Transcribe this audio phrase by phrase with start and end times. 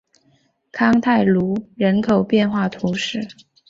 [0.71, 3.27] 康泰卢人口变化图示